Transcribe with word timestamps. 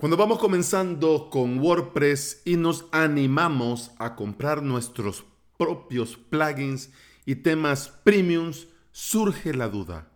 Cuando 0.00 0.16
vamos 0.16 0.38
comenzando 0.38 1.28
con 1.28 1.58
WordPress 1.58 2.40
y 2.46 2.56
nos 2.56 2.86
animamos 2.90 3.90
a 3.98 4.16
comprar 4.16 4.62
nuestros 4.62 5.26
propios 5.58 6.16
plugins 6.16 6.90
y 7.26 7.34
temas 7.34 8.00
premiums, 8.02 8.68
surge 8.92 9.52
la 9.52 9.68
duda. 9.68 10.10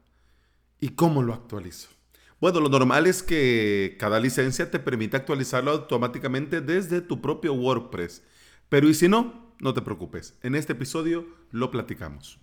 ¿Y 0.80 0.88
cómo 0.94 1.22
lo 1.22 1.34
actualizo? 1.34 1.90
Bueno, 2.40 2.60
lo 2.60 2.70
normal 2.70 3.06
es 3.06 3.22
que 3.22 3.98
cada 4.00 4.20
licencia 4.20 4.70
te 4.70 4.78
permita 4.78 5.18
actualizarlo 5.18 5.72
automáticamente 5.72 6.62
desde 6.62 7.02
tu 7.02 7.20
propio 7.20 7.52
WordPress. 7.52 8.22
Pero 8.70 8.88
¿y 8.88 8.94
si 8.94 9.06
no? 9.06 9.54
No 9.60 9.74
te 9.74 9.82
preocupes. 9.82 10.38
En 10.42 10.54
este 10.54 10.72
episodio 10.72 11.26
lo 11.50 11.70
platicamos. 11.70 12.38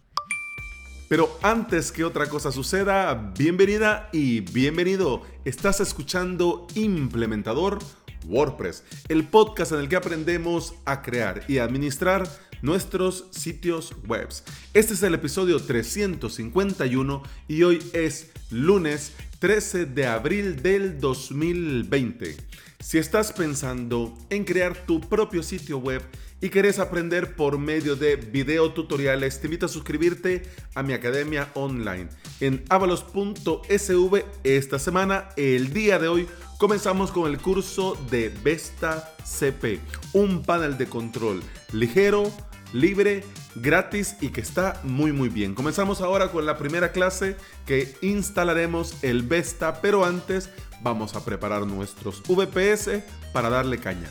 Pero 1.12 1.38
antes 1.42 1.92
que 1.92 2.06
otra 2.06 2.30
cosa 2.30 2.54
suceda, 2.54 3.34
bienvenida 3.38 4.08
y 4.14 4.40
bienvenido. 4.40 5.24
Estás 5.44 5.82
escuchando 5.82 6.68
Implementador 6.74 7.80
WordPress, 8.26 8.86
el 9.10 9.28
podcast 9.28 9.74
en 9.74 9.80
el 9.80 9.90
que 9.90 9.98
aprendemos 9.98 10.74
a 10.86 11.02
crear 11.02 11.44
y 11.50 11.58
administrar 11.58 12.30
nuestros 12.62 13.26
sitios 13.32 13.94
web. 14.08 14.30
Este 14.74 14.94
es 14.94 15.04
el 15.04 15.14
episodio 15.14 15.62
351 15.62 17.24
y 17.50 17.64
hoy 17.64 17.84
es 17.92 18.32
lunes 18.50 19.12
13 19.40 19.88
de 19.88 20.08
abril 20.08 20.64
del 20.64 21.02
2020. 21.02 22.38
Si 22.80 22.98
estás 22.98 23.34
pensando 23.34 24.18
en 24.30 24.46
crear 24.46 24.86
tu 24.86 25.02
propio 25.02 25.44
sitio 25.44 25.78
web, 25.78 26.02
y 26.42 26.50
querés 26.50 26.80
aprender 26.80 27.36
por 27.36 27.58
medio 27.60 27.96
de 27.96 28.16
video 28.16 28.74
tutoriales, 28.74 29.40
te 29.40 29.48
invito 29.48 29.68
a 29.68 29.70
suscribirte 29.70 30.44
a 30.74 30.84
mi 30.84 30.94
academia 30.94 31.50
online 31.54 32.10
en 32.40 32.64
avalos.sv. 32.70 34.26
Esta 34.44 34.80
semana, 34.80 35.30
el 35.38 35.72
día 35.72 36.00
de 36.00 36.08
hoy, 36.08 36.28
comenzamos 36.58 37.12
con 37.12 37.30
el 37.32 37.38
curso 37.38 37.96
de 38.10 38.34
Vesta 38.44 39.16
CP, 39.24 39.80
un 40.14 40.42
panel 40.44 40.78
de 40.78 40.88
control 40.88 41.44
ligero, 41.72 42.32
libre, 42.74 43.24
gratis 43.56 44.16
y 44.20 44.30
que 44.30 44.42
está 44.42 44.82
muy 44.84 45.12
muy 45.12 45.30
bien. 45.30 45.54
Comenzamos 45.54 46.02
ahora 46.02 46.32
con 46.32 46.46
la 46.46 46.58
primera 46.58 46.92
clase 46.92 47.38
que 47.66 47.96
instalaremos 48.02 49.04
el 49.04 49.22
Vesta, 49.22 49.82
pero 49.82 50.06
antes 50.06 50.50
vamos 50.82 51.16
a 51.16 51.24
preparar 51.24 51.68
nuestros 51.68 52.24
VPS 52.28 53.04
para 53.32 53.50
darle 53.50 53.78
caña. 53.78 54.10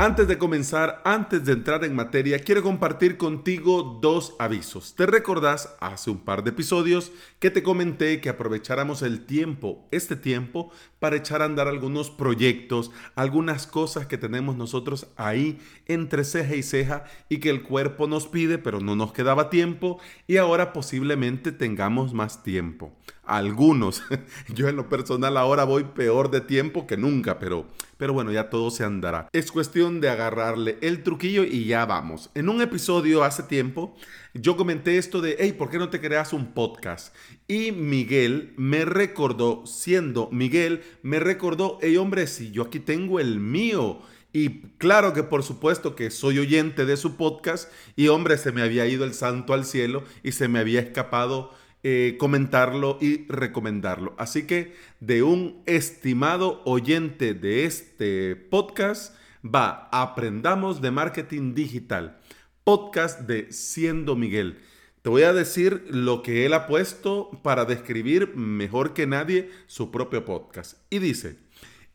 Antes 0.00 0.28
de 0.28 0.38
comenzar, 0.38 1.02
antes 1.04 1.44
de 1.44 1.50
entrar 1.50 1.84
en 1.84 1.96
materia, 1.96 2.38
quiero 2.38 2.62
compartir 2.62 3.16
contigo 3.16 3.98
dos 4.00 4.36
avisos. 4.38 4.94
Te 4.94 5.06
recordás 5.06 5.74
hace 5.80 6.08
un 6.08 6.18
par 6.18 6.44
de 6.44 6.50
episodios 6.50 7.10
que 7.40 7.50
te 7.50 7.64
comenté 7.64 8.20
que 8.20 8.28
aprovecháramos 8.28 9.02
el 9.02 9.26
tiempo, 9.26 9.88
este 9.90 10.14
tiempo, 10.14 10.70
para 11.00 11.16
echar 11.16 11.42
a 11.42 11.46
andar 11.46 11.66
algunos 11.66 12.10
proyectos, 12.10 12.92
algunas 13.16 13.66
cosas 13.66 14.06
que 14.06 14.18
tenemos 14.18 14.56
nosotros 14.56 15.08
ahí 15.16 15.58
entre 15.86 16.22
ceja 16.22 16.54
y 16.54 16.62
ceja 16.62 17.02
y 17.28 17.38
que 17.38 17.50
el 17.50 17.64
cuerpo 17.64 18.06
nos 18.06 18.28
pide, 18.28 18.58
pero 18.58 18.78
no 18.78 18.94
nos 18.94 19.12
quedaba 19.12 19.50
tiempo 19.50 19.98
y 20.28 20.36
ahora 20.36 20.72
posiblemente 20.72 21.50
tengamos 21.50 22.14
más 22.14 22.44
tiempo. 22.44 22.92
Algunos, 23.28 24.02
yo 24.54 24.68
en 24.68 24.76
lo 24.76 24.88
personal 24.88 25.36
ahora 25.36 25.64
voy 25.64 25.84
peor 25.84 26.30
de 26.30 26.40
tiempo 26.40 26.86
que 26.86 26.96
nunca, 26.96 27.38
pero 27.38 27.66
pero 27.98 28.12
bueno, 28.12 28.30
ya 28.30 28.48
todo 28.48 28.70
se 28.70 28.84
andará. 28.84 29.28
Es 29.32 29.50
cuestión 29.50 30.00
de 30.00 30.08
agarrarle 30.08 30.78
el 30.80 31.02
truquillo 31.02 31.42
y 31.42 31.64
ya 31.64 31.84
vamos. 31.84 32.30
En 32.34 32.48
un 32.48 32.62
episodio 32.62 33.24
hace 33.24 33.42
tiempo, 33.42 33.96
yo 34.34 34.56
comenté 34.56 34.98
esto 34.98 35.20
de, 35.20 35.36
hey, 35.40 35.52
¿por 35.52 35.68
qué 35.68 35.78
no 35.78 35.90
te 35.90 36.00
creas 36.00 36.32
un 36.32 36.54
podcast? 36.54 37.14
Y 37.48 37.72
Miguel 37.72 38.54
me 38.56 38.84
recordó, 38.84 39.66
siendo 39.66 40.30
Miguel, 40.30 40.82
me 41.02 41.18
recordó, 41.18 41.78
hey 41.82 41.96
hombre, 41.96 42.28
si 42.28 42.52
yo 42.52 42.62
aquí 42.62 42.78
tengo 42.78 43.18
el 43.18 43.40
mío. 43.40 44.00
Y 44.32 44.60
claro 44.78 45.12
que 45.12 45.24
por 45.24 45.42
supuesto 45.42 45.96
que 45.96 46.10
soy 46.10 46.38
oyente 46.38 46.86
de 46.86 46.96
su 46.96 47.16
podcast 47.16 47.72
y 47.96 48.08
hombre, 48.08 48.38
se 48.38 48.52
me 48.52 48.62
había 48.62 48.86
ido 48.86 49.04
el 49.04 49.14
santo 49.14 49.54
al 49.54 49.64
cielo 49.64 50.04
y 50.22 50.32
se 50.32 50.46
me 50.46 50.60
había 50.60 50.80
escapado 50.80 51.50
eh, 51.82 52.16
comentarlo 52.18 52.98
y 53.00 53.26
recomendarlo. 53.28 54.14
Así 54.18 54.46
que 54.46 54.74
de 55.00 55.22
un 55.22 55.62
estimado 55.66 56.60
oyente 56.64 57.34
de 57.34 57.64
este 57.64 58.34
podcast 58.34 59.14
va 59.44 59.88
Aprendamos 59.92 60.80
de 60.80 60.90
Marketing 60.90 61.54
Digital, 61.54 62.18
podcast 62.64 63.20
de 63.20 63.52
Siendo 63.52 64.16
Miguel. 64.16 64.58
Te 65.02 65.10
voy 65.10 65.22
a 65.22 65.32
decir 65.32 65.86
lo 65.88 66.22
que 66.24 66.44
él 66.44 66.54
ha 66.54 66.66
puesto 66.66 67.30
para 67.42 67.64
describir 67.64 68.34
mejor 68.34 68.92
que 68.92 69.06
nadie 69.06 69.50
su 69.68 69.92
propio 69.92 70.24
podcast. 70.24 70.78
Y 70.90 70.98
dice, 70.98 71.38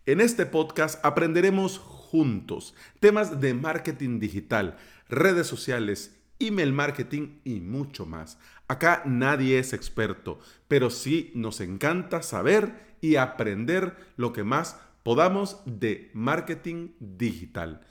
en 0.06 0.22
este 0.22 0.46
podcast 0.46 1.04
aprenderemos 1.06 1.78
juntos 1.78 2.74
temas 3.00 3.42
de 3.42 3.54
marketing 3.54 4.20
digital, 4.20 4.78
redes 5.10 5.48
sociales, 5.48 6.16
email 6.48 6.74
marketing 6.74 7.40
y 7.44 7.60
mucho 7.60 8.06
más. 8.06 8.38
Acá 8.68 9.04
nadie 9.06 9.60
es 9.60 9.74
experto, 9.74 10.40
pero 10.68 10.90
sí 10.90 11.32
nos 11.36 11.62
encanta 11.62 12.22
saber 12.22 12.96
y 13.02 13.18
aprender 13.18 13.96
lo 14.16 14.34
que 14.34 14.44
más 14.44 14.80
podamos 15.04 15.60
de 15.66 16.10
marketing 16.14 16.92
digital. 17.00 17.82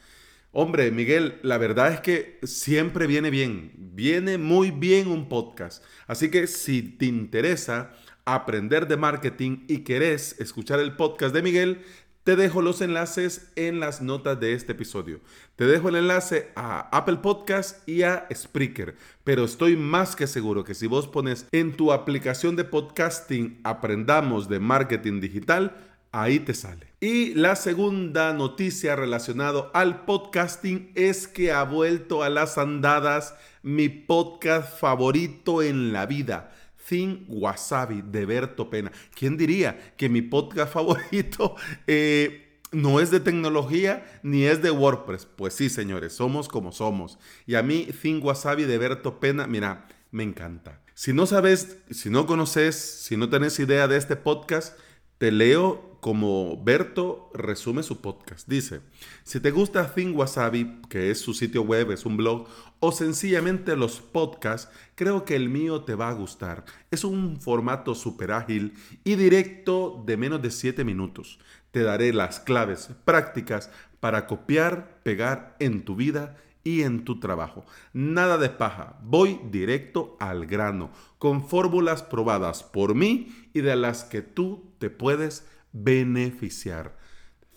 Hombre, 0.55 0.91
Miguel, 0.91 1.39
la 1.43 1.57
verdad 1.57 1.93
es 1.93 2.01
que 2.01 2.39
siempre 2.43 3.07
viene 3.07 3.31
bien, 3.31 3.73
viene 3.77 4.37
muy 4.37 4.71
bien 4.71 5.09
un 5.09 5.29
podcast. 5.29 5.83
Así 6.07 6.31
que 6.31 6.47
si 6.47 6.83
te 6.83 7.07
interesa 7.07 7.93
aprender 8.25 8.87
de 8.87 8.97
marketing 8.97 9.65
y 9.69 9.79
querés 9.79 10.39
escuchar 10.41 10.79
el 10.81 10.95
podcast 10.95 11.35
de 11.35 11.43
Miguel, 11.43 11.83
te 12.25 12.37
dejo 12.37 12.63
los 12.63 12.81
enlaces 12.81 13.51
en 13.57 13.81
las 13.81 14.01
notas 14.01 14.39
de 14.39 14.53
este 14.53 14.73
episodio. 14.73 15.21
Te 15.57 15.67
dejo 15.67 15.89
el 15.89 15.97
enlace 15.97 16.53
a 16.55 16.89
Apple 16.97 17.17
Podcast 17.17 17.87
y 17.89 18.03
a 18.03 18.29
Spreaker. 18.33 18.95
Pero 19.25 19.45
estoy 19.45 19.77
más 19.77 20.15
que 20.15 20.29
seguro 20.29 20.63
que 20.63 20.75
si 20.75 20.87
vos 20.87 21.09
pones 21.09 21.47
en 21.51 21.77
tu 21.77 21.93
aplicación 21.93 22.55
de 22.55 22.65
podcasting 22.65 23.61
Aprendamos 23.65 24.49
de 24.49 24.61
Marketing 24.61 25.21
Digital, 25.21 25.77
ahí 26.13 26.39
te 26.39 26.55
sale. 26.55 26.87
Y 27.01 27.35
la 27.35 27.57
segunda 27.57 28.33
noticia 28.33 28.95
relacionada 28.95 29.71
al 29.75 30.05
podcasting 30.05 30.93
es 30.95 31.27
que 31.27 31.51
ha 31.51 31.65
vuelto 31.65 32.23
a 32.23 32.31
las 32.31 32.57
andadas 32.57 33.35
mi 33.65 33.89
podcast 33.89 34.79
favorito 34.79 35.61
en 35.61 35.93
la 35.93 36.07
vida 36.07 36.53
Think 36.89 37.25
Wasabi 37.29 38.03
de 38.03 38.27
Berto 38.27 38.71
Pena. 38.71 38.93
¿Quién 39.15 39.37
diría 39.37 39.95
que 39.97 40.09
mi 40.09 40.23
podcast 40.23 40.73
favorito 40.75 41.57
eh, 41.87 42.61
no 42.73 43.01
es 43.01 43.11
de 43.11 43.21
tecnología 43.21 44.21
ni 44.23 44.45
es 44.45 44.63
de 44.63 44.71
WordPress? 44.71 45.27
Pues 45.27 45.55
sí, 45.55 45.69
señores, 45.69 46.15
somos 46.15 46.49
como 46.49 46.73
somos. 46.73 47.19
Y 47.47 47.55
a 47.55 47.63
mí 47.63 47.89
Think 48.01 48.25
Wasabi 48.25 48.65
de 48.65 48.79
Berto 48.79 49.21
Pena, 49.21 49.47
mira, 49.47 49.89
me 50.11 50.23
encanta. 50.23 50.83
Si 50.95 51.13
no 51.13 51.27
sabes, 51.27 51.79
si 51.91 52.11
no 52.11 52.27
conoces, 52.27 52.77
si 52.77 53.17
no 53.17 53.29
tenés 53.29 53.59
idea 53.59 53.89
de 53.89 53.97
este 53.97 54.17
podcast, 54.17 54.79
te 55.19 55.33
leo 55.33 55.92
como 56.03 56.61
Berto 56.61 57.31
resume 57.33 57.85
su 57.85 58.01
podcast. 58.01 58.49
Dice, 58.49 58.81
si 59.23 59.39
te 59.39 59.53
gusta 59.53 59.95
Think 59.95 60.19
Wasabi, 60.19 60.81
que 60.89 61.13
es 61.13 61.21
su 61.21 61.33
sitio 61.33 61.63
web, 61.63 61.93
es 61.93 62.05
un 62.05 62.17
blog, 62.17 62.49
o 62.81 62.91
sencillamente 62.91 63.77
los 63.77 64.01
podcasts, 64.01 64.69
creo 64.97 65.25
que 65.25 65.37
el 65.37 65.49
mío 65.49 65.83
te 65.83 65.95
va 65.95 66.09
a 66.09 66.15
gustar. 66.15 66.65
Es 66.91 67.05
un 67.05 67.41
formato 67.41 67.95
súper 67.95 68.33
ágil 68.33 68.75
y 69.05 69.15
directo 69.15 70.03
de 70.05 70.17
menos 70.17 70.43
de 70.43 70.51
7 70.51 70.83
minutos. 70.83 71.39
Te 71.71 71.85
daré 71.85 72.13
las 72.13 72.41
claves 72.41 72.91
prácticas 73.05 73.71
para 74.01 74.27
copiar, 74.27 74.99
pegar 75.05 75.55
en 75.61 75.85
tu 75.85 75.95
vida 75.95 76.37
y 76.65 76.83
en 76.83 77.05
tu 77.05 77.21
trabajo. 77.21 77.65
Nada 77.93 78.39
de 78.39 78.49
paja, 78.49 78.99
voy 79.05 79.39
directo 79.53 80.17
al 80.19 80.47
grano, 80.47 80.91
con 81.19 81.47
fórmulas 81.47 82.03
probadas 82.03 82.65
por 82.65 82.97
mí 82.97 83.51
y 83.55 83.61
de 83.61 83.77
las 83.77 84.03
que 84.03 84.21
tú 84.21 84.73
te 84.81 84.91
puedes 84.91 85.47
beneficiar. 85.73 86.97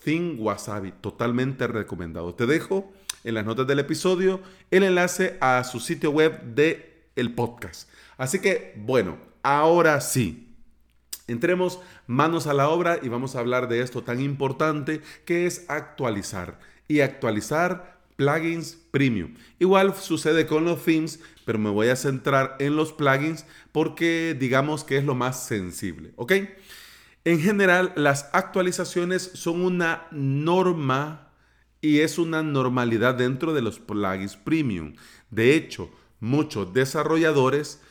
Think 0.02 0.40
Wasabi, 0.40 0.92
totalmente 0.92 1.66
recomendado. 1.66 2.34
Te 2.34 2.46
dejo 2.46 2.92
en 3.24 3.34
las 3.34 3.44
notas 3.44 3.66
del 3.66 3.80
episodio 3.80 4.40
el 4.70 4.84
enlace 4.84 5.36
a 5.40 5.64
su 5.64 5.80
sitio 5.80 6.10
web 6.10 6.42
de 6.54 7.08
el 7.16 7.34
podcast. 7.34 7.88
Así 8.16 8.38
que, 8.38 8.74
bueno, 8.76 9.18
ahora 9.42 10.00
sí, 10.00 10.54
entremos 11.26 11.80
manos 12.06 12.46
a 12.46 12.54
la 12.54 12.68
obra 12.68 12.98
y 13.02 13.08
vamos 13.08 13.34
a 13.34 13.40
hablar 13.40 13.68
de 13.68 13.80
esto 13.80 14.02
tan 14.02 14.20
importante 14.20 15.00
que 15.24 15.46
es 15.46 15.64
actualizar. 15.68 16.60
Y 16.88 17.00
actualizar 17.00 17.96
plugins 18.16 18.78
premium. 18.90 19.34
Igual 19.58 19.94
sucede 19.94 20.46
con 20.46 20.64
los 20.64 20.84
themes, 20.84 21.20
pero 21.44 21.58
me 21.58 21.70
voy 21.70 21.88
a 21.88 21.96
centrar 21.96 22.56
en 22.58 22.76
los 22.76 22.92
plugins 22.92 23.44
porque 23.72 24.36
digamos 24.38 24.84
que 24.84 24.98
es 24.98 25.04
lo 25.04 25.14
más 25.14 25.46
sensible, 25.46 26.12
¿ok? 26.16 26.32
En 27.26 27.40
general, 27.40 27.92
las 27.96 28.30
actualizaciones 28.32 29.32
son 29.34 29.62
una 29.62 30.06
norma 30.12 31.32
y 31.80 31.98
es 31.98 32.20
una 32.20 32.44
normalidad 32.44 33.16
dentro 33.16 33.52
de 33.52 33.62
los 33.62 33.80
plugins 33.80 34.36
premium. 34.36 34.94
De 35.28 35.56
hecho, 35.56 35.90
muchos 36.20 36.72
desarrolladores, 36.72 37.82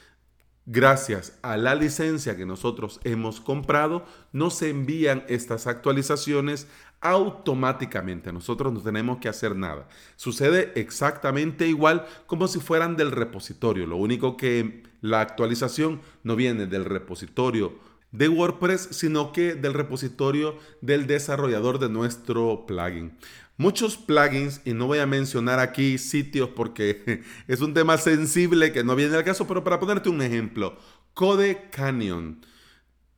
gracias 0.66 1.38
a 1.42 1.58
la 1.58 1.76
licencia 1.76 2.38
que 2.38 2.46
nosotros 2.46 3.02
hemos 3.04 3.42
comprado, 3.42 4.06
nos 4.32 4.62
envían 4.62 5.26
estas 5.28 5.68
actualizaciones 5.68 6.70
automáticamente. 7.02 8.32
Nosotros 8.32 8.72
no 8.72 8.80
tenemos 8.80 9.18
que 9.18 9.28
hacer 9.28 9.54
nada. 9.54 9.90
Sucede 10.16 10.72
exactamente 10.76 11.68
igual 11.68 12.06
como 12.26 12.48
si 12.48 12.62
fueran 12.62 12.96
del 12.96 13.12
repositorio. 13.12 13.86
Lo 13.86 13.98
único 13.98 14.38
que 14.38 14.84
la 15.02 15.20
actualización 15.20 16.00
no 16.24 16.38
viene 16.38 16.68
del 16.68 16.86
repositorio 16.86 17.95
de 18.18 18.30
WordPress, 18.30 18.90
sino 18.92 19.32
que 19.32 19.56
del 19.56 19.74
repositorio 19.74 20.58
del 20.82 21.08
desarrollador 21.08 21.80
de 21.80 21.90
nuestro 21.90 22.66
plugin. 22.66 23.18
Muchos 23.58 23.96
plugins, 23.96 24.62
y 24.66 24.74
no 24.74 24.88
voy 24.88 25.00
a 25.00 25.06
mencionar 25.06 25.60
aquí 25.60 25.98
sitios 25.98 26.50
porque 26.50 27.24
es 27.48 27.62
un 27.62 27.74
tema 27.74 27.98
sensible 27.98 28.72
que 28.72 28.84
no 28.84 28.96
viene 28.96 29.16
al 29.16 29.24
caso, 29.24 29.48
pero 29.48 29.64
para 29.64 29.80
ponerte 29.80 30.10
un 30.10 30.22
ejemplo, 30.22 30.78
Code 31.14 31.70
Canyon. 31.72 32.42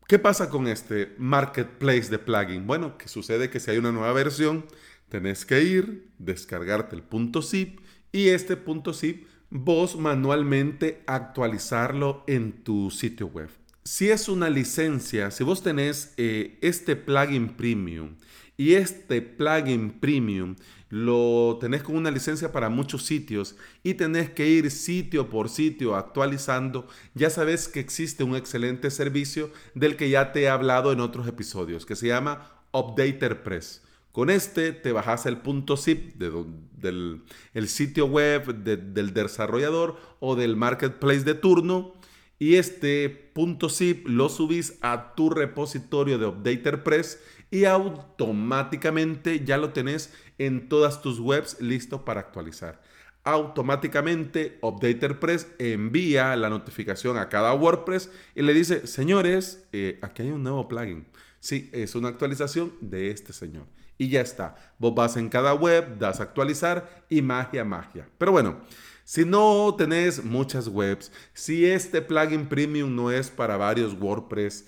¿Qué 0.08 0.20
pasa 0.20 0.50
con 0.50 0.68
este 0.68 1.16
marketplace 1.18 2.10
de 2.10 2.20
plugin? 2.20 2.66
Bueno, 2.66 2.98
que 2.98 3.08
sucede 3.08 3.50
que 3.50 3.60
si 3.60 3.72
hay 3.72 3.78
una 3.78 3.92
nueva 3.92 4.14
versión, 4.14 4.66
tenés 5.10 5.46
que 5.46 5.64
ir, 5.64 6.12
descargarte 6.18 6.96
el 6.96 7.04
punto 7.04 7.42
zip 7.42 7.80
y 8.12 8.30
este 8.30 8.56
punto 8.56 8.94
zip 8.94 9.28
vos 9.50 9.98
manualmente 9.98 11.04
actualizarlo 11.08 12.24
en 12.28 12.64
tu 12.64 12.92
sitio 12.92 13.28
web. 13.28 13.50
Si 13.88 14.10
es 14.10 14.28
una 14.28 14.50
licencia, 14.50 15.32
si 15.32 15.46
vos 15.46 15.64
tenés 15.64 16.14
eh, 16.18 16.58
este 16.60 16.98
plugin 16.98 17.48
premium 17.48 18.16
y 18.58 18.74
este 18.74 19.22
plugin 19.22 19.92
premium 19.92 20.58
lo 20.90 21.58
tenés 21.62 21.84
con 21.84 21.96
una 21.96 22.12
licencia 22.12 22.52
para 22.52 22.68
muchos 22.68 23.06
sitios 23.06 23.56
y 23.84 23.94
tenés 23.94 24.30
que 24.30 24.46
ir 24.46 24.72
sitio 24.72 25.30
por 25.30 25.48
sitio 25.48 25.96
actualizando, 25.96 26.86
ya 27.14 27.30
sabes 27.30 27.70
que 27.70 27.80
existe 27.80 28.26
un 28.26 28.36
excelente 28.36 28.92
servicio 28.92 29.52
del 29.74 29.96
que 29.96 30.10
ya 30.10 30.34
te 30.34 30.42
he 30.42 30.50
hablado 30.50 30.92
en 30.92 31.00
otros 31.00 31.26
episodios, 31.26 31.86
que 31.86 31.96
se 31.96 32.08
llama 32.08 32.62
Updater 32.74 33.42
Press. 33.42 33.84
Con 34.12 34.30
este 34.30 34.74
te 34.74 34.92
bajas 34.92 35.26
el 35.28 35.38
punto 35.38 35.78
zip 35.78 36.16
del 36.16 37.22
el 37.54 37.68
sitio 37.70 38.08
web 38.08 38.54
del 38.54 39.14
desarrollador 39.14 39.98
o 40.20 40.36
del 40.36 40.58
marketplace 40.58 41.24
de 41.24 41.36
turno 41.36 41.94
y 42.40 42.56
este 42.56 43.10
punto 43.10 43.70
zip 43.70 44.08
lo 44.08 44.30
subís 44.30 44.78
a 44.82 45.16
tu 45.16 45.30
repositorio 45.30 46.18
de 46.18 46.28
Updater 46.28 46.84
Press 46.84 47.20
y 47.50 47.66
automáticamente 47.66 49.44
ya 49.44 49.58
lo 49.58 49.72
tenés 49.72 50.14
en 50.38 50.70
todas 50.70 51.02
tus 51.02 51.20
webs 51.20 51.60
listo 51.62 52.06
para 52.06 52.20
actualizar. 52.20 52.82
Automáticamente 53.24 54.58
Updater 54.62 55.20
Press 55.20 55.48
envía 55.60 56.36
la 56.36 56.50
notificación 56.50 57.18
a 57.18 57.30
cada 57.30 57.54
WordPress 57.54 58.10
y 58.36 58.42
le 58.42 58.54
dice, 58.54 58.88
señores, 58.88 59.68
eh, 59.74 60.00
aquí 60.02 60.22
hay 60.22 60.32
un 60.32 60.44
nuevo 60.44 60.68
plugin. 60.68 61.08
Sí, 61.40 61.70
es 61.74 61.96
una 61.96 62.10
actualización 62.10 62.74
de 62.82 63.12
este 63.12 63.34
señor. 63.34 63.66
Y 63.98 64.10
ya 64.10 64.22
está. 64.22 64.56
Vos 64.78 64.94
vas 64.94 65.18
en 65.18 65.30
cada 65.30 65.54
web, 65.54 65.98
das 65.98 66.20
actualizar 66.20 67.06
y 67.10 67.22
magia, 67.22 67.66
magia. 67.66 68.08
Pero 68.18 68.32
bueno, 68.32 68.62
si 69.08 69.24
no 69.24 69.74
tenés 69.78 70.22
muchas 70.26 70.68
webs, 70.68 71.14
si 71.34 71.66
este 71.66 72.02
plugin 72.02 72.50
premium 72.50 72.94
no 72.94 73.10
es 73.10 73.30
para 73.30 73.56
varios 73.56 73.94
WordPress, 73.94 74.66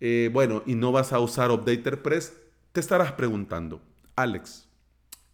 eh, 0.00 0.30
bueno, 0.32 0.62
y 0.64 0.74
no 0.74 0.92
vas 0.92 1.12
a 1.12 1.20
usar 1.20 1.50
UpdaterPress, 1.50 2.32
te 2.72 2.80
estarás 2.80 3.12
preguntando, 3.12 3.82
Alex, 4.16 4.66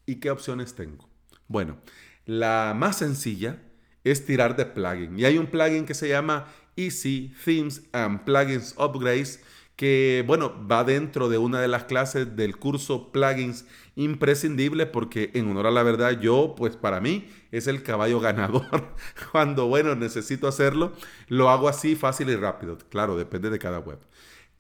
¿y 0.07 0.17
qué 0.17 0.33
opciones 0.33 0.75
tengo? 0.75 1.09
Bueno, 1.47 1.79
la 2.27 2.75
más 2.77 2.99
sencilla 2.99 3.63
es 4.03 4.27
tirar 4.27 4.57
de 4.57 4.67
plugin. 4.67 5.17
Y 5.17 5.25
hay 5.25 5.39
un 5.39 5.47
plugin 5.47 5.87
que 5.87 5.95
se 5.95 6.09
llama 6.09 6.49
Easy 6.75 7.33
Themes 7.45 7.83
and 7.93 8.25
Plugins 8.25 8.75
Upgrades 8.77 9.41
que, 9.79 10.25
bueno, 10.27 10.67
va 10.67 10.83
dentro 10.83 11.29
de 11.29 11.39
una 11.39 11.61
de 11.61 11.69
las 11.69 11.85
clases 11.85 12.35
del 12.35 12.57
curso 12.57 13.13
plugins 13.13 13.65
imprescindible 13.95 14.87
porque 14.87 15.31
en 15.35 15.49
honor 15.49 15.69
a 15.69 15.71
la 15.71 15.85
verdad 15.85 16.19
yo, 16.21 16.57
pues 16.57 16.75
para 16.77 17.01
mí 17.01 17.29
es 17.53 17.69
el 17.69 17.85
caballo 17.85 18.19
ganador. 18.29 18.97
Cuando, 19.31 19.69
bueno, 19.69 19.95
necesito 19.95 20.49
hacerlo, 20.49 20.95
lo 21.29 21.49
hago 21.49 21.69
así 21.69 21.95
fácil 21.95 22.29
y 22.29 22.35
rápido. 22.35 22.77
Claro, 22.91 23.17
depende 23.17 23.51
de 23.51 23.61
cada 23.61 23.79
web. 23.79 24.01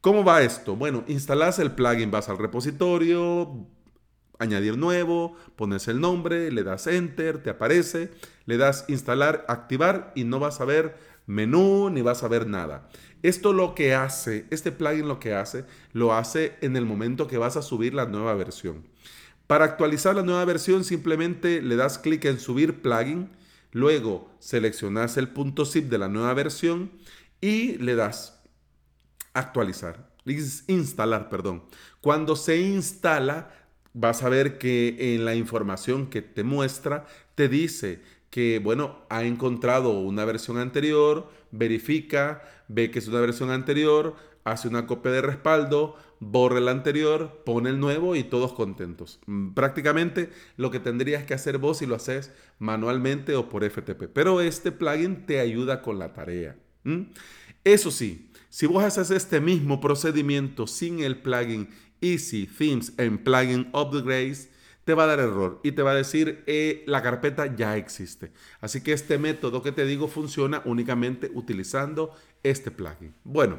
¿Cómo 0.00 0.22
va 0.22 0.42
esto? 0.42 0.76
Bueno, 0.76 1.02
instalas 1.08 1.58
el 1.58 1.72
plugin, 1.72 2.12
vas 2.12 2.28
al 2.28 2.38
repositorio, 2.38 3.66
añadir 4.38 4.78
nuevo, 4.78 5.34
pones 5.56 5.88
el 5.88 6.00
nombre, 6.00 6.52
le 6.52 6.62
das 6.62 6.86
enter, 6.86 7.42
te 7.42 7.50
aparece, 7.50 8.12
le 8.46 8.56
das 8.56 8.84
instalar, 8.86 9.44
activar 9.48 10.12
y 10.14 10.22
no 10.22 10.38
vas 10.38 10.60
a 10.60 10.64
ver 10.64 11.17
menú 11.28 11.90
ni 11.90 12.02
vas 12.02 12.24
a 12.24 12.28
ver 12.28 12.48
nada. 12.48 12.88
Esto 13.22 13.52
lo 13.52 13.76
que 13.76 13.94
hace, 13.94 14.46
este 14.50 14.72
plugin 14.72 15.06
lo 15.06 15.20
que 15.20 15.34
hace, 15.34 15.64
lo 15.92 16.14
hace 16.14 16.56
en 16.62 16.76
el 16.76 16.86
momento 16.86 17.28
que 17.28 17.38
vas 17.38 17.56
a 17.56 17.62
subir 17.62 17.94
la 17.94 18.06
nueva 18.06 18.34
versión. 18.34 18.88
Para 19.46 19.64
actualizar 19.64 20.16
la 20.16 20.22
nueva 20.22 20.44
versión 20.44 20.84
simplemente 20.84 21.62
le 21.62 21.76
das 21.76 21.98
clic 21.98 22.24
en 22.24 22.40
subir 22.40 22.82
plugin, 22.82 23.30
luego 23.72 24.30
seleccionas 24.40 25.16
el 25.16 25.28
punto 25.28 25.64
zip 25.64 25.88
de 25.88 25.98
la 25.98 26.08
nueva 26.08 26.34
versión 26.34 26.90
y 27.40 27.76
le 27.78 27.94
das 27.94 28.42
actualizar, 29.34 30.10
instalar, 30.66 31.28
perdón. 31.28 31.64
Cuando 32.00 32.36
se 32.36 32.58
instala, 32.58 33.50
vas 33.92 34.22
a 34.22 34.28
ver 34.28 34.58
que 34.58 35.14
en 35.14 35.24
la 35.24 35.34
información 35.34 36.08
que 36.08 36.22
te 36.22 36.42
muestra, 36.42 37.06
te 37.34 37.48
dice 37.48 38.02
que, 38.30 38.58
bueno, 38.58 39.00
ha 39.08 39.24
encontrado 39.24 39.98
una 39.98 40.24
versión 40.24 40.58
anterior, 40.58 41.30
verifica, 41.50 42.42
ve 42.68 42.90
que 42.90 42.98
es 42.98 43.08
una 43.08 43.20
versión 43.20 43.50
anterior, 43.50 44.16
hace 44.44 44.68
una 44.68 44.86
copia 44.86 45.12
de 45.12 45.22
respaldo, 45.22 45.96
borra 46.20 46.58
el 46.58 46.68
anterior, 46.68 47.42
pone 47.44 47.70
el 47.70 47.80
nuevo 47.80 48.16
y 48.16 48.24
todos 48.24 48.52
contentos. 48.52 49.20
Mm, 49.26 49.54
prácticamente 49.54 50.30
lo 50.56 50.70
que 50.70 50.80
tendrías 50.80 51.24
que 51.24 51.34
hacer 51.34 51.58
vos 51.58 51.78
si 51.78 51.86
lo 51.86 51.94
haces 51.94 52.32
manualmente 52.58 53.36
o 53.36 53.48
por 53.48 53.64
FTP. 53.64 54.08
Pero 54.12 54.40
este 54.40 54.72
plugin 54.72 55.26
te 55.26 55.40
ayuda 55.40 55.82
con 55.82 55.98
la 55.98 56.12
tarea. 56.12 56.56
Eso 57.64 57.90
sí, 57.90 58.30
si 58.48 58.66
vos 58.66 58.82
haces 58.82 59.10
este 59.10 59.40
mismo 59.40 59.80
procedimiento 59.80 60.66
sin 60.66 61.00
el 61.00 61.20
plugin 61.20 61.68
Easy 62.00 62.46
Themes 62.46 62.94
en 62.96 63.18
Plugin 63.18 63.68
Upgrades, 63.72 64.48
te 64.88 64.94
va 64.94 65.04
a 65.04 65.08
dar 65.08 65.20
error 65.20 65.60
y 65.62 65.72
te 65.72 65.82
va 65.82 65.90
a 65.90 65.94
decir 65.94 66.42
eh, 66.46 66.82
la 66.86 67.02
carpeta 67.02 67.54
ya 67.54 67.76
existe. 67.76 68.32
Así 68.62 68.82
que 68.82 68.94
este 68.94 69.18
método 69.18 69.62
que 69.62 69.70
te 69.70 69.84
digo 69.84 70.08
funciona 70.08 70.62
únicamente 70.64 71.30
utilizando 71.34 72.16
este 72.42 72.70
plugin. 72.70 73.12
Bueno, 73.22 73.58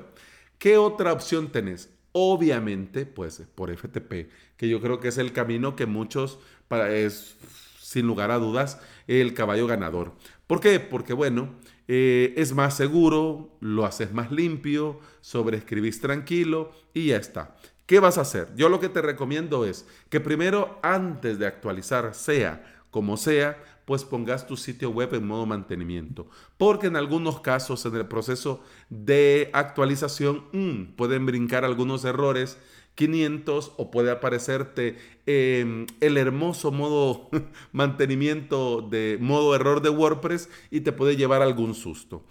¿qué 0.57 0.77
otra 0.77 1.13
opción 1.13 1.51
tenés? 1.51 1.91
Obviamente, 2.13 3.05
pues 3.05 3.43
por 3.53 3.69
FTP, 3.69 4.31
que 4.57 4.67
yo 4.67 4.81
creo 4.81 4.99
que 4.99 5.09
es 5.09 5.19
el 5.19 5.31
camino 5.31 5.75
que 5.75 5.85
muchos, 5.85 6.39
para, 6.67 6.91
es 6.95 7.37
sin 7.79 8.07
lugar 8.07 8.31
a 8.31 8.39
dudas, 8.39 8.79
el 9.05 9.35
caballo 9.35 9.67
ganador. 9.67 10.13
¿Por 10.47 10.59
qué? 10.59 10.79
Porque 10.79 11.13
bueno, 11.13 11.49
eh, 11.87 12.33
es 12.37 12.55
más 12.55 12.75
seguro, 12.75 13.55
lo 13.59 13.85
haces 13.85 14.13
más 14.13 14.31
limpio, 14.31 14.99
sobreescribís 15.21 16.01
tranquilo 16.01 16.71
y 16.91 17.09
ya 17.09 17.17
está. 17.17 17.55
¿Qué 17.89 17.99
vas 17.99 18.19
a 18.19 18.21
hacer? 18.21 18.53
Yo 18.55 18.69
lo 18.69 18.79
que 18.79 18.87
te 18.87 19.01
recomiendo 19.01 19.65
es 19.65 19.87
que 20.09 20.19
primero, 20.19 20.77
antes 20.83 21.39
de 21.39 21.47
actualizar, 21.47 22.13
sea 22.13 22.83
como 22.91 23.17
sea, 23.17 23.63
pues 23.85 24.03
pongas 24.03 24.45
tu 24.45 24.57
sitio 24.57 24.91
web 24.91 25.15
en 25.15 25.25
modo 25.25 25.47
mantenimiento. 25.47 26.29
Porque 26.59 26.85
en 26.85 26.95
algunos 26.95 27.41
casos, 27.41 27.83
en 27.87 27.95
el 27.95 28.05
proceso 28.05 28.61
de 28.91 29.49
actualización, 29.53 30.43
mm, 30.51 30.95
pueden 30.97 31.25
brincar 31.25 31.65
algunos 31.65 32.05
errores 32.05 32.59
500 32.93 33.71
o 33.77 33.89
puede 33.89 34.11
aparecerte 34.11 34.99
em, 35.25 35.87
el 35.99 36.17
hermoso 36.17 36.71
modo 36.71 37.31
mantenimiento 37.71 38.81
de 38.83 39.17
modo 39.19 39.55
error 39.55 39.81
de 39.81 39.89
WordPress 39.89 40.47
y 40.69 40.81
te 40.81 40.91
puede 40.91 41.15
llevar 41.15 41.41
algún 41.41 41.73
susto. 41.73 42.23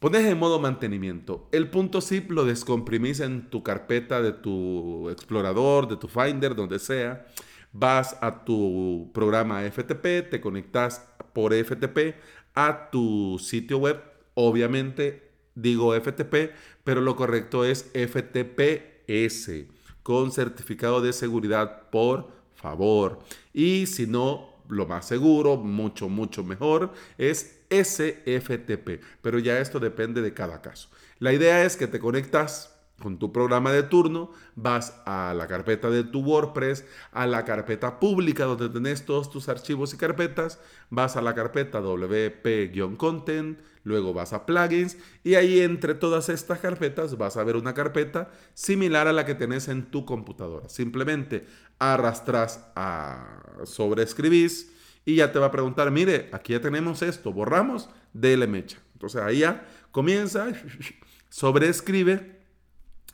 Pones 0.00 0.24
en 0.24 0.38
modo 0.38 0.58
mantenimiento. 0.58 1.46
El 1.52 1.68
punto 1.68 2.00
zip 2.00 2.30
lo 2.30 2.46
descomprimís 2.46 3.20
en 3.20 3.50
tu 3.50 3.62
carpeta 3.62 4.22
de 4.22 4.32
tu 4.32 5.10
explorador, 5.10 5.88
de 5.88 5.98
tu 5.98 6.08
Finder, 6.08 6.54
donde 6.54 6.78
sea. 6.78 7.26
Vas 7.74 8.16
a 8.22 8.42
tu 8.46 9.10
programa 9.12 9.60
FTP, 9.60 10.30
te 10.30 10.40
conectas 10.40 11.06
por 11.34 11.52
FTP 11.52 12.14
a 12.54 12.88
tu 12.90 13.38
sitio 13.38 13.76
web. 13.76 14.02
Obviamente 14.32 15.32
digo 15.54 15.94
FTP, 15.94 16.54
pero 16.82 17.02
lo 17.02 17.14
correcto 17.14 17.66
es 17.66 17.90
FTPS 17.92 19.66
con 20.02 20.32
certificado 20.32 21.02
de 21.02 21.12
seguridad, 21.12 21.90
por 21.90 22.30
favor. 22.54 23.18
Y 23.52 23.84
si 23.84 24.06
no, 24.06 24.48
lo 24.66 24.86
más 24.86 25.06
seguro, 25.06 25.58
mucho, 25.58 26.08
mucho 26.08 26.42
mejor, 26.42 26.94
es 27.18 27.59
SFTP. 27.70 29.02
Pero 29.22 29.38
ya 29.38 29.60
esto 29.60 29.80
depende 29.80 30.20
de 30.22 30.34
cada 30.34 30.60
caso. 30.60 30.90
La 31.18 31.32
idea 31.32 31.64
es 31.64 31.76
que 31.76 31.86
te 31.86 32.00
conectas 32.00 32.76
con 33.00 33.18
tu 33.18 33.32
programa 33.32 33.72
de 33.72 33.82
turno, 33.82 34.30
vas 34.54 35.00
a 35.06 35.34
la 35.34 35.48
carpeta 35.48 35.90
de 35.90 36.04
tu 36.04 36.20
WordPress, 36.20 36.84
a 37.12 37.26
la 37.26 37.44
carpeta 37.44 37.98
pública 37.98 38.44
donde 38.44 38.68
tenés 38.68 39.04
todos 39.04 39.30
tus 39.30 39.48
archivos 39.48 39.94
y 39.94 39.96
carpetas, 39.96 40.60
vas 40.90 41.16
a 41.16 41.22
la 41.22 41.34
carpeta 41.34 41.80
WP-content, 41.80 43.58
luego 43.82 44.12
vas 44.12 44.32
a 44.34 44.44
plugins 44.44 44.98
y 45.24 45.34
ahí 45.34 45.60
entre 45.60 45.94
todas 45.94 46.28
estas 46.28 46.60
carpetas 46.60 47.16
vas 47.16 47.38
a 47.38 47.44
ver 47.44 47.56
una 47.56 47.74
carpeta 47.74 48.30
similar 48.52 49.08
a 49.08 49.12
la 49.12 49.24
que 49.24 49.34
tenés 49.34 49.68
en 49.68 49.90
tu 49.90 50.04
computadora. 50.04 50.68
Simplemente 50.68 51.46
arrastras 51.78 52.66
a 52.76 53.42
sobreescribís 53.64 54.70
y 55.04 55.16
ya 55.16 55.32
te 55.32 55.38
va 55.38 55.46
a 55.46 55.50
preguntar, 55.50 55.90
mire, 55.90 56.28
aquí 56.32 56.52
ya 56.52 56.60
tenemos 56.60 57.02
esto, 57.02 57.32
borramos, 57.32 57.88
dele 58.12 58.46
mecha. 58.46 58.78
Entonces 58.94 59.22
ahí 59.22 59.38
ya 59.38 59.66
comienza, 59.90 60.52
sobreescribe 61.28 62.40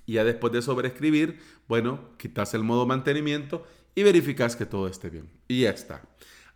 y 0.04 0.14
ya 0.14 0.24
después 0.24 0.52
de 0.52 0.62
sobreescribir, 0.62 1.38
bueno, 1.68 2.00
quitas 2.16 2.54
el 2.54 2.62
modo 2.62 2.86
mantenimiento 2.86 3.66
y 3.94 4.02
verificas 4.02 4.56
que 4.56 4.66
todo 4.66 4.88
esté 4.88 5.10
bien. 5.10 5.28
Y 5.48 5.62
ya 5.62 5.70
está. 5.70 6.02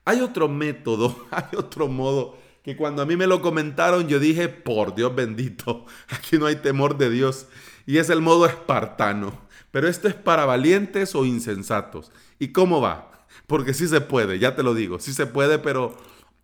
Hay 0.05 0.21
otro 0.21 0.49
método, 0.49 1.27
hay 1.31 1.57
otro 1.57 1.89
modo 1.89 2.39
que 2.63 2.77
cuando 2.77 3.03
a 3.03 3.07
mí 3.07 3.17
me 3.17 3.27
lo 3.27 3.41
comentaron 3.41 4.09
yo 4.09 4.19
dije, 4.19 4.49
por 4.49 4.95
Dios 4.95 5.15
bendito, 5.15 5.87
aquí 6.09 6.39
no 6.39 6.47
hay 6.47 6.57
temor 6.57 6.99
de 6.99 7.11
Dios. 7.11 7.47
Y 7.87 7.99
es 7.99 8.11
el 8.11 8.21
modo 8.21 8.47
espartano. 8.47 9.49
Pero 9.71 9.89
esto 9.89 10.09
es 10.09 10.15
para 10.15 10.45
valientes 10.45 11.15
o 11.15 11.25
insensatos. 11.25 12.13
¿Y 12.39 12.49
cómo 12.49 12.81
va? 12.81 13.20
Porque 13.47 13.75
sí 13.75 13.89
se 13.89 14.01
puede, 14.01 14.39
ya 14.39 14.55
te 14.55 14.63
lo 14.63 14.75
digo, 14.75 14.99
sí 14.99 15.13
se 15.13 15.27
puede, 15.27 15.59
pero 15.59 15.97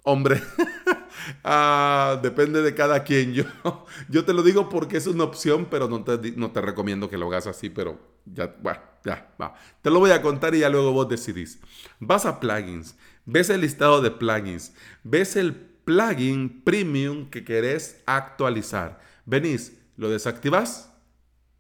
hombre, 0.03 0.43
Ah, 1.45 2.19
depende 2.23 2.63
de 2.63 2.75
cada 2.75 3.03
quien. 3.05 3.33
Yo, 3.33 3.45
yo 4.09 4.25
te 4.25 4.33
lo 4.33 4.43
digo 4.43 4.69
porque 4.69 4.97
es 4.97 5.07
una 5.07 5.25
opción, 5.25 5.67
pero 5.71 5.89
no 5.89 6.03
te, 6.05 6.33
no 6.33 6.51
te 6.51 6.61
recomiendo 6.61 7.09
que 7.09 7.19
lo 7.19 7.27
hagas 7.27 7.47
así, 7.47 7.71
pero 7.71 7.99
ya, 8.25 8.55
bueno, 8.61 8.81
ya, 9.05 9.35
va. 9.41 9.55
Te 9.83 9.91
lo 9.91 9.99
voy 9.99 10.11
a 10.11 10.23
contar 10.23 10.55
y 10.55 10.61
ya 10.61 10.69
luego 10.69 10.93
vos 10.93 11.09
decidís. 11.09 11.61
Vas 12.01 12.27
a 12.27 12.41
plugins, 12.41 12.97
ves 13.25 13.51
el 13.51 13.61
listado 13.61 14.01
de 14.03 14.11
plugins, 14.11 14.75
ves 15.03 15.37
el 15.37 15.55
plugin 15.55 16.63
premium 16.63 17.31
que 17.31 17.45
querés 17.45 18.03
actualizar. 18.07 19.01
Venís, 19.25 19.73
lo 19.97 20.11
desactivas 20.11 20.93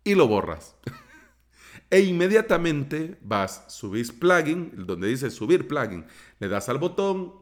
y 0.04 0.14
lo 0.14 0.28
borras. 0.28 0.76
e 1.90 2.00
inmediatamente 2.00 3.18
vas, 3.22 3.64
subís 3.68 4.12
plugin, 4.12 4.72
donde 4.86 5.08
dice 5.08 5.30
subir 5.30 5.68
plugin, 5.68 6.04
le 6.40 6.48
das 6.48 6.68
al 6.68 6.78
botón, 6.78 7.34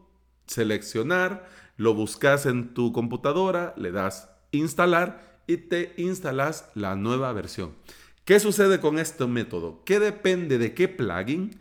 seleccionar, 0.47 1.47
lo 1.77 1.93
buscas 1.93 2.45
en 2.45 2.73
tu 2.73 2.93
computadora, 2.93 3.73
le 3.77 3.91
das 3.91 4.29
instalar 4.51 5.41
y 5.47 5.57
te 5.57 5.93
instalas 5.97 6.69
la 6.75 6.95
nueva 6.95 7.33
versión. 7.33 7.73
¿Qué 8.23 8.39
sucede 8.39 8.79
con 8.79 8.97
este 8.97 9.25
método? 9.27 9.83
Que 9.83 9.99
depende 9.99 10.57
de 10.57 10.73
qué 10.73 10.87
plugin, 10.87 11.59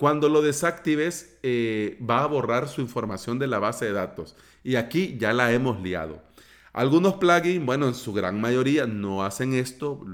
cuando 0.00 0.30
lo 0.30 0.40
desactives 0.40 1.38
eh, 1.42 1.98
va 2.08 2.22
a 2.22 2.26
borrar 2.26 2.68
su 2.68 2.80
información 2.80 3.38
de 3.38 3.46
la 3.46 3.58
base 3.58 3.84
de 3.84 3.92
datos. 3.92 4.34
Y 4.64 4.76
aquí 4.76 5.18
ya 5.18 5.34
la 5.34 5.52
hemos 5.52 5.82
liado. 5.82 6.22
Algunos 6.72 7.14
plugins, 7.14 7.64
bueno, 7.64 7.88
en 7.88 7.94
su 7.94 8.12
gran 8.12 8.40
mayoría 8.40 8.86
no 8.86 9.24
hacen 9.24 9.54
esto 9.54 10.04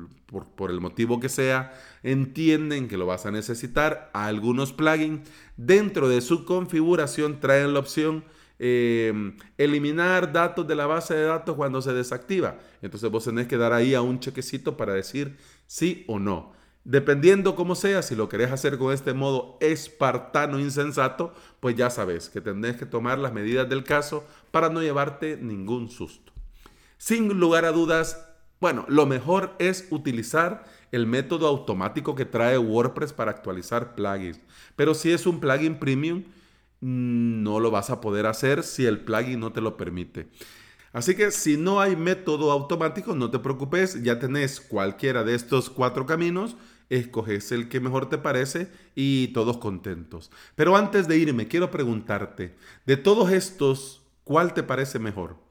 por, 0.56 0.70
el 0.70 0.80
motivo 0.80 1.20
que 1.20 1.28
sea, 1.28 1.74
entienden 2.02 2.88
que 2.88 2.96
lo 2.96 3.06
vas 3.06 3.26
a 3.26 3.30
necesitar. 3.30 4.10
Algunos 4.14 4.72
plugins 4.72 5.28
dentro 5.56 6.08
de 6.08 6.20
su 6.20 6.44
configuración 6.44 7.40
traen 7.40 7.74
la 7.74 7.80
opción 7.80 8.24
Em, 8.58 9.36
eliminar 9.58 10.32
datos 10.32 10.66
de 10.66 10.74
la 10.74 10.86
base 10.86 11.14
de 11.14 11.24
datos 11.24 11.56
cuando 11.56 11.82
se 11.82 11.92
desactiva. 11.92 12.58
Entonces 12.80 13.10
vos 13.10 13.24
tenés 13.24 13.46
que 13.48 13.58
dar 13.58 13.72
ahí 13.72 13.94
a 13.94 14.00
un 14.00 14.18
chequecito 14.18 14.76
para 14.76 14.94
decir 14.94 15.36
sí 15.66 16.04
o 16.08 16.18
no. 16.18 16.54
Dependiendo 16.84 17.54
cómo 17.56 17.74
sea, 17.74 18.00
si 18.00 18.14
lo 18.14 18.28
querés 18.28 18.52
hacer 18.52 18.78
con 18.78 18.94
este 18.94 19.12
modo 19.12 19.58
espartano 19.60 20.58
insensato, 20.58 21.34
pues 21.60 21.76
ya 21.76 21.90
sabes 21.90 22.30
que 22.30 22.40
tendrás 22.40 22.76
que 22.76 22.86
tomar 22.86 23.18
las 23.18 23.32
medidas 23.32 23.68
del 23.68 23.84
caso 23.84 24.24
para 24.52 24.70
no 24.70 24.80
llevarte 24.80 25.36
ningún 25.36 25.90
susto. 25.90 26.32
Sin 26.98 27.28
lugar 27.38 27.64
a 27.64 27.72
dudas, 27.72 28.26
bueno, 28.60 28.86
lo 28.88 29.06
mejor 29.06 29.54
es 29.58 29.86
utilizar 29.90 30.64
el 30.92 31.06
método 31.06 31.46
automático 31.46 32.14
que 32.14 32.24
trae 32.24 32.58
WordPress 32.58 33.12
para 33.12 33.30
actualizar 33.30 33.94
plugins. 33.94 34.40
Pero 34.76 34.94
si 34.94 35.12
es 35.12 35.26
un 35.26 35.40
plugin 35.40 35.78
premium, 35.78 36.24
no 36.80 37.60
lo 37.60 37.70
vas 37.70 37.90
a 37.90 38.00
poder 38.00 38.26
hacer 38.26 38.62
si 38.62 38.86
el 38.86 39.00
plugin 39.00 39.40
no 39.40 39.52
te 39.52 39.60
lo 39.60 39.76
permite. 39.76 40.28
Así 40.92 41.14
que 41.14 41.30
si 41.30 41.58
no 41.58 41.80
hay 41.80 41.96
método 41.96 42.50
automático, 42.50 43.14
no 43.14 43.30
te 43.30 43.38
preocupes, 43.38 44.02
ya 44.02 44.18
tenés 44.18 44.60
cualquiera 44.60 45.24
de 45.24 45.34
estos 45.34 45.68
cuatro 45.68 46.06
caminos, 46.06 46.56
escoges 46.88 47.52
el 47.52 47.68
que 47.68 47.80
mejor 47.80 48.08
te 48.08 48.16
parece 48.16 48.70
y 48.94 49.28
todos 49.28 49.58
contentos. 49.58 50.30
Pero 50.54 50.76
antes 50.76 51.06
de 51.08 51.18
irme, 51.18 51.48
quiero 51.48 51.70
preguntarte, 51.70 52.56
de 52.86 52.96
todos 52.96 53.30
estos, 53.30 54.02
¿cuál 54.24 54.54
te 54.54 54.62
parece 54.62 54.98
mejor? 54.98 55.45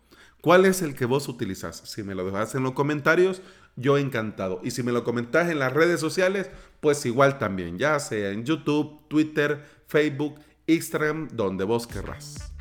¿Cuál 0.45 0.65
es 0.65 0.83
el 0.83 0.93
que 0.93 1.05
vos 1.05 1.27
utilizas? 1.27 1.81
Si 1.85 2.03
me 2.03 2.13
lo 2.13 2.23
dejas 2.23 2.53
en 2.53 2.61
los 2.61 2.73
comentarios, 2.73 3.41
yo 3.75 3.97
encantado. 3.97 4.61
Y 4.63 4.69
si 4.69 4.83
me 4.83 4.91
lo 4.91 5.03
comentas 5.03 5.49
en 5.49 5.57
las 5.57 5.73
redes 5.73 5.99
sociales, 5.99 6.51
pues 6.81 7.03
igual 7.07 7.39
también, 7.39 7.79
ya 7.79 7.99
sea 7.99 8.29
en 8.29 8.45
YouTube, 8.45 9.07
Twitter, 9.07 9.65
Facebook 9.87 10.35
Instagram, 10.67 11.29
donde 11.33 11.63
vos 11.63 11.87
querrás. 11.87 12.54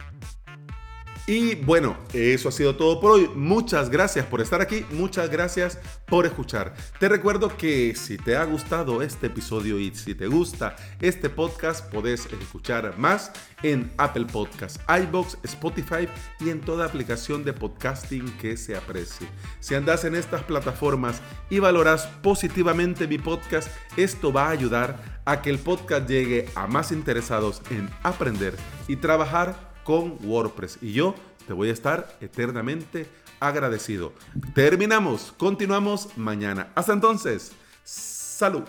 Y 1.27 1.55
bueno, 1.55 1.97
eso 2.13 2.51
ha 2.51 2.53
sido 2.53 2.77
todo 2.77 3.01
por 3.01 3.13
hoy. 3.13 3.31
Muchas 3.35 3.89
gracias 3.89 4.27
por 4.27 4.43
estar 4.43 4.61
aquí, 4.61 4.85
muchas 4.91 5.31
gracias 5.31 5.79
por 6.05 6.27
escuchar. 6.27 6.75
Te 7.01 7.09
recuerdo 7.09 7.57
que 7.57 7.95
si 7.95 8.19
te 8.19 8.37
ha 8.37 8.45
gustado 8.45 9.01
este 9.01 9.29
episodio 9.29 9.79
y 9.79 9.95
si 9.95 10.15
te 10.15 10.27
gusta 10.27 10.77
este 11.01 11.31
podcast, 11.31 11.91
podés 11.91 12.27
escuchar 12.27 12.99
más 12.99 13.33
en 13.63 13.91
Apple 13.97 14.27
Podcasts, 14.31 14.79
iBox, 14.87 15.39
Spotify 15.45 16.07
y 16.41 16.51
en 16.51 16.61
toda 16.61 16.85
aplicación 16.85 17.43
de 17.43 17.55
podcasting 17.55 18.31
que 18.37 18.59
se 18.59 18.77
aprecie. 18.77 19.27
Si 19.61 19.75
andas 19.75 20.05
en 20.05 20.17
estas 20.17 20.43
plataformas 20.43 21.23
y 21.49 21.59
valoras 21.59 22.07
positivamente 22.23 23.09
mi 23.09 23.17
podcast, 23.17 23.69
esto 23.97 24.31
va 24.31 24.49
a 24.49 24.51
ayudar 24.51 25.23
a 25.25 25.41
que 25.41 25.49
el 25.49 25.59
podcast 25.59 26.07
llegue 26.07 26.51
a 26.55 26.67
más 26.67 26.93
interesados 26.93 27.63
en 27.71 27.89
aprender 28.03 28.55
y 28.89 28.97
trabajar 28.97 29.74
con 29.85 30.19
WordPress. 30.23 30.79
Y 30.83 30.93
yo 30.93 31.15
te 31.47 31.53
voy 31.53 31.69
a 31.69 31.73
estar 31.73 32.17
eternamente 32.21 33.07
agradecido. 33.39 34.13
Terminamos, 34.55 35.33
continuamos 35.37 36.17
mañana. 36.17 36.73
Hasta 36.75 36.93
entonces, 36.93 37.53
salud. 37.85 38.65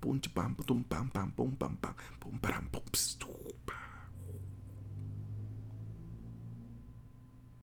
Pum 0.00 0.18
pam 0.32 0.54
pam 0.54 0.64
pum 0.64 0.82
pam 0.82 1.10
pam 1.10 1.30
pum 1.30 2.38
pam 2.40 2.68
pum 2.70 2.82